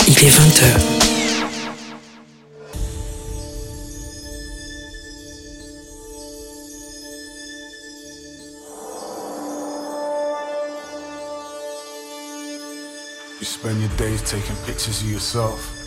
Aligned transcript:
Il 0.07 0.25
est 0.25 0.29
20h. 0.29 0.93
You 13.39 13.45
spend 13.45 13.79
your 13.81 13.89
days 13.97 14.21
taking 14.21 14.55
pictures 14.65 15.01
of 15.01 15.09
yourself, 15.11 15.82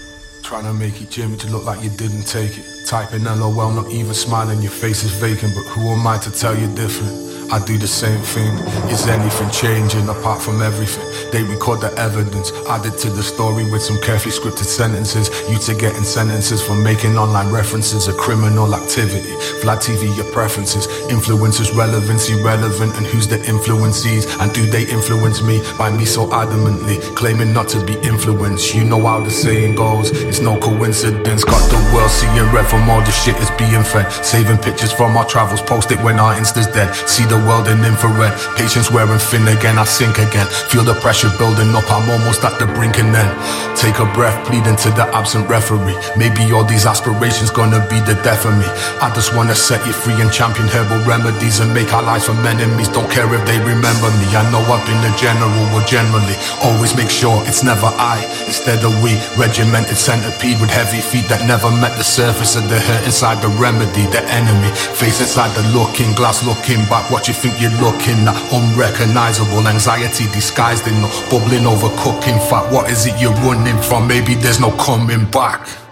trying 0.46 0.62
to 0.62 0.72
make 0.72 1.02
each 1.02 1.18
image 1.18 1.44
look 1.46 1.64
like 1.64 1.82
you 1.82 1.90
didn't 1.90 2.22
take 2.22 2.56
it. 2.56 2.64
Typing 2.86 3.24
LOL, 3.24 3.72
not 3.72 3.90
even 3.90 4.14
smiling, 4.14 4.62
your 4.62 4.70
face 4.70 5.02
is 5.02 5.10
vacant, 5.10 5.52
but 5.56 5.64
who 5.64 5.88
am 5.88 6.06
I 6.06 6.18
to 6.18 6.30
tell 6.30 6.56
you 6.56 6.72
different? 6.76 7.35
I 7.50 7.64
do 7.64 7.78
the 7.78 7.86
same 7.86 8.20
thing. 8.22 8.52
Is 8.90 9.06
anything 9.06 9.50
changing 9.50 10.08
apart 10.08 10.42
from 10.42 10.62
everything? 10.62 11.04
They 11.30 11.44
record 11.44 11.80
the 11.80 11.92
evidence, 11.96 12.50
added 12.68 12.98
to 12.98 13.10
the 13.10 13.22
story 13.22 13.70
with 13.70 13.82
some 13.82 14.00
carefully 14.00 14.34
scripted 14.34 14.66
sentences. 14.66 15.30
You 15.48 15.58
to 15.58 15.74
getting 15.74 16.02
sentences 16.02 16.60
for 16.60 16.74
making 16.74 17.16
online 17.16 17.52
references, 17.52 18.08
a 18.08 18.14
criminal 18.14 18.74
activity. 18.74 19.30
Vlad 19.62 19.78
TV, 19.78 20.14
your 20.16 20.30
preferences, 20.32 20.88
influencers, 21.06 21.74
relevancy, 21.76 22.34
relevant, 22.42 22.96
and 22.96 23.06
who's 23.06 23.28
the 23.28 23.38
influencees? 23.38 24.26
And 24.40 24.52
do 24.52 24.66
they 24.66 24.82
influence 24.82 25.40
me 25.40 25.62
by 25.78 25.90
me 25.90 26.04
so 26.04 26.26
adamantly 26.28 27.00
claiming 27.14 27.52
not 27.52 27.68
to 27.70 27.84
be 27.86 27.94
influenced? 28.00 28.74
You 28.74 28.84
know 28.84 29.00
how 29.06 29.22
the 29.22 29.30
saying 29.30 29.76
goes, 29.76 30.10
it's 30.10 30.40
no 30.40 30.58
coincidence. 30.58 31.44
Got 31.44 31.62
the 31.70 31.78
world 31.94 32.10
seeing 32.10 32.34
red 32.52 32.66
from 32.66 32.90
all 32.90 33.00
the 33.00 33.12
shit 33.12 33.36
is 33.36 33.50
being 33.52 33.84
fed. 33.84 34.10
Saving 34.24 34.58
pictures 34.58 34.92
from 34.92 35.16
our 35.16 35.26
travels, 35.26 35.62
post 35.62 35.92
it 35.92 36.00
when 36.02 36.18
our 36.18 36.36
insta's 36.36 36.66
dead. 36.66 36.92
See 37.08 37.24
the 37.24 37.35
world 37.44 37.68
in 37.68 37.84
infrared, 37.84 38.32
patience 38.56 38.90
wearing 38.90 39.18
thin 39.18 39.46
again. 39.48 39.78
I 39.78 39.84
sink 39.84 40.18
again, 40.18 40.46
feel 40.70 40.84
the 40.84 40.94
pressure 41.00 41.30
building 41.38 41.74
up. 41.74 41.88
I'm 41.90 42.08
almost 42.10 42.44
at 42.44 42.58
the 42.58 42.66
brink 42.66 42.98
and 42.98 43.14
then 43.14 43.28
take 43.76 43.98
a 43.98 44.08
breath, 44.16 44.36
pleading 44.46 44.76
to 44.86 44.90
the 44.94 45.06
absent 45.12 45.48
referee. 45.48 45.96
Maybe 46.16 46.52
all 46.52 46.64
these 46.64 46.86
aspirations 46.86 47.50
gonna 47.50 47.80
be 47.88 48.00
the 48.04 48.16
death 48.22 48.44
of 48.46 48.54
me. 48.56 48.68
I 49.02 49.12
just 49.14 49.34
wanna 49.34 49.54
set 49.54 49.84
you 49.86 49.92
free 49.92 50.18
and 50.20 50.32
champion 50.32 50.68
herbal 50.68 51.04
remedies 51.04 51.60
and 51.60 51.72
make 51.72 51.92
our 51.92 52.02
lives 52.02 52.26
from 52.26 52.38
enemies. 52.46 52.88
Don't 52.88 53.10
care 53.10 53.28
if 53.32 53.42
they 53.46 53.58
remember 53.60 54.08
me. 54.18 54.26
I 54.32 54.44
know 54.50 54.62
I've 54.66 54.84
been 54.86 55.02
a 55.04 55.12
general, 55.16 55.50
well 55.72 55.86
generally 55.86 56.36
always 56.62 56.96
make 56.96 57.10
sure 57.10 57.42
it's 57.46 57.62
never 57.62 57.86
I 57.98 58.22
instead 58.46 58.84
of 58.84 58.92
we. 59.02 59.14
Regimented 59.36 59.96
centipede 59.96 60.60
with 60.60 60.70
heavy 60.70 61.00
feet 61.00 61.28
that 61.28 61.46
never 61.46 61.70
met 61.70 61.96
the 61.96 62.04
surface 62.04 62.56
of 62.56 62.68
the 62.68 62.78
hurt 62.78 63.04
inside 63.04 63.42
the 63.42 63.48
remedy, 63.60 64.04
the 64.10 64.22
enemy. 64.32 64.70
Face 64.96 65.20
inside 65.20 65.52
the 65.54 65.64
looking 65.76 66.12
glass, 66.14 66.44
looking 66.44 66.82
back. 66.86 67.10
You 67.26 67.34
think 67.34 67.60
you're 67.60 67.74
looking 67.82 68.22
at? 68.28 68.38
Unrecognizable 68.52 69.66
anxiety 69.66 70.26
disguised 70.32 70.86
in 70.86 70.94
no 71.02 71.08
bubbling 71.28 71.66
over 71.66 71.88
cooking 71.98 72.38
fat. 72.46 72.70
What 72.72 72.88
is 72.88 73.06
it 73.06 73.20
you're 73.20 73.34
running 73.42 73.82
from? 73.82 74.06
Maybe 74.06 74.36
there's 74.36 74.60
no 74.60 74.70
coming 74.76 75.28
back. 75.32 75.85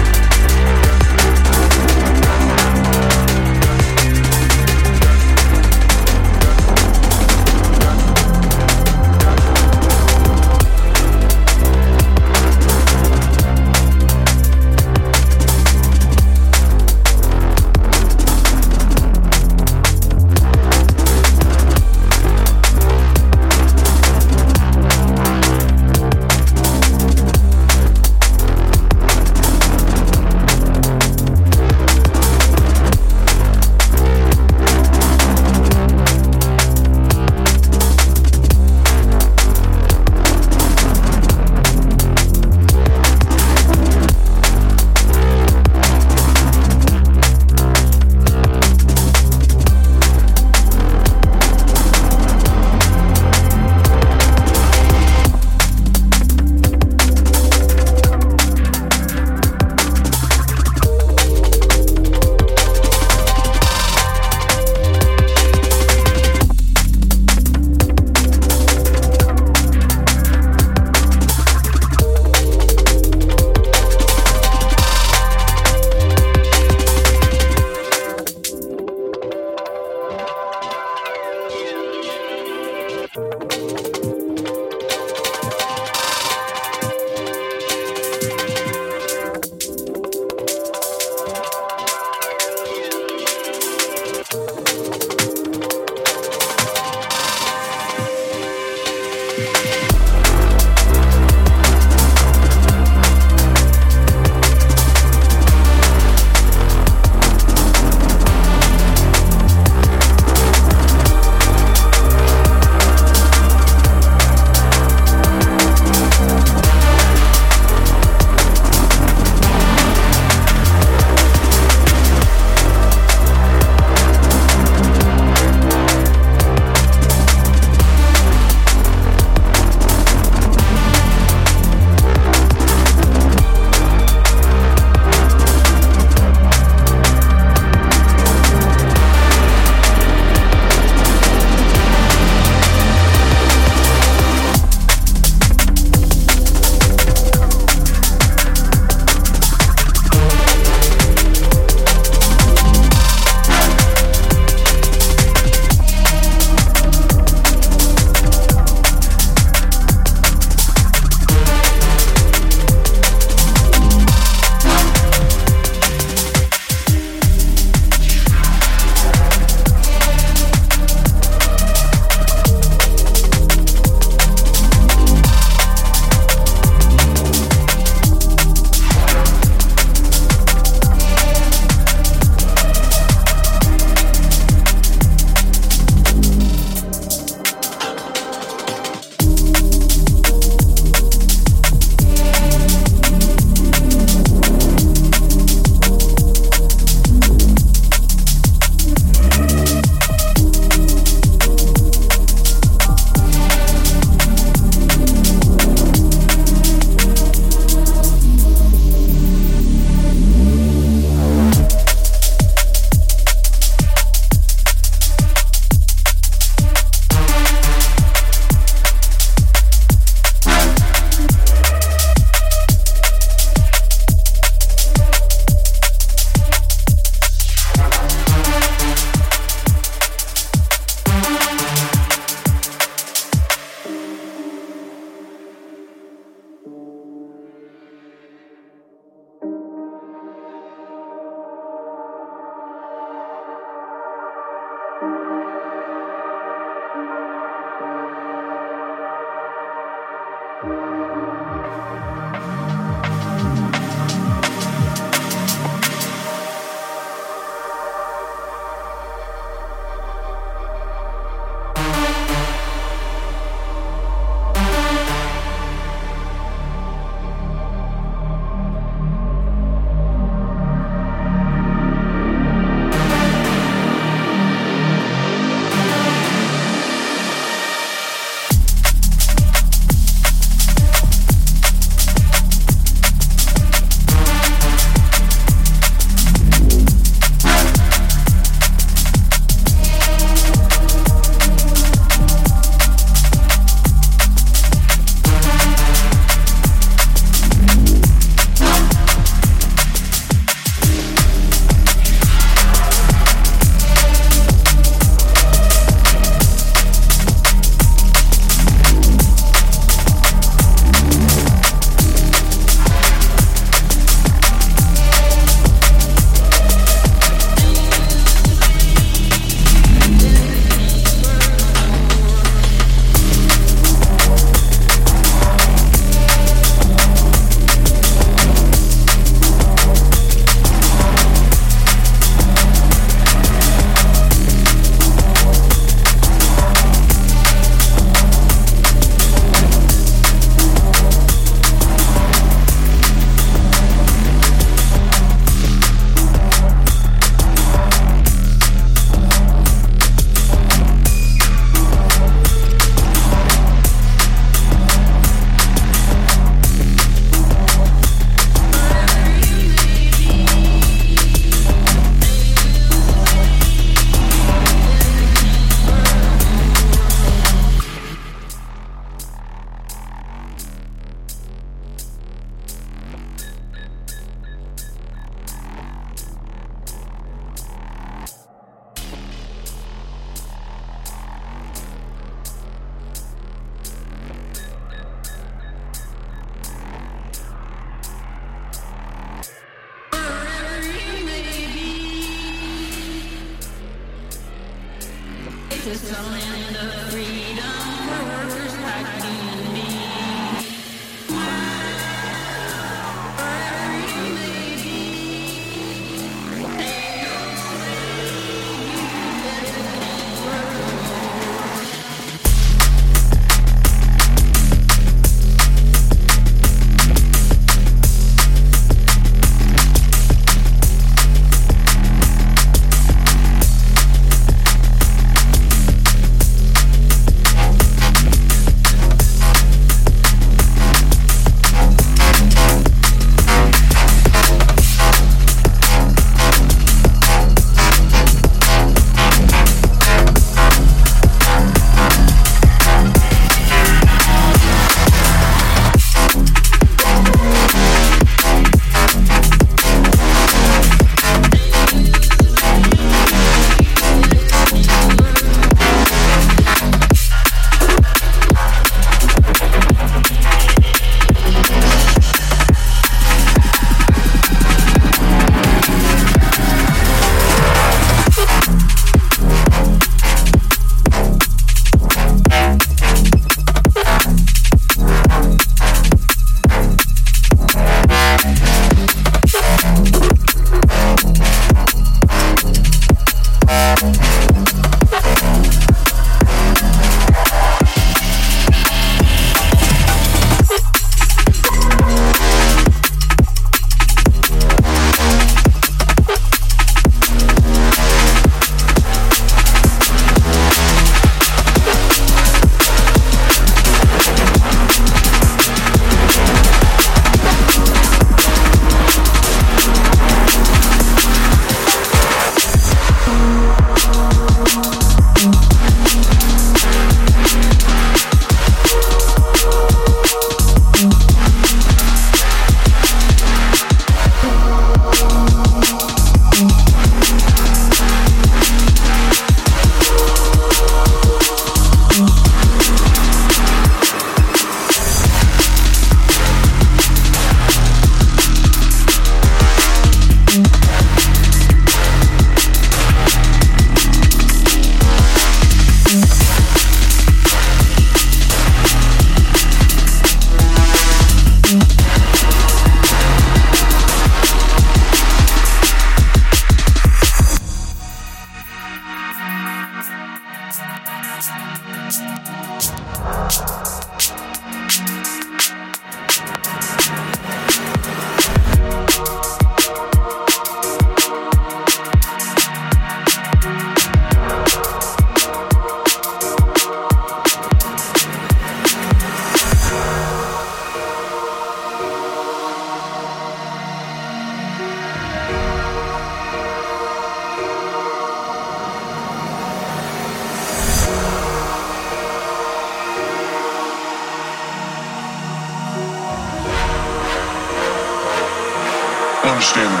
Understand 599.61 600.00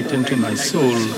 light 0.00 0.12
into 0.12 0.36
my 0.36 0.54
soul. 0.54 1.17